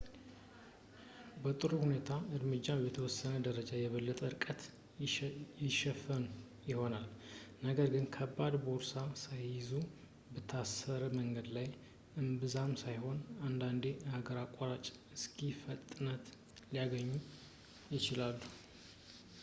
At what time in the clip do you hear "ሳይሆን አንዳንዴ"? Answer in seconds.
12.85-13.85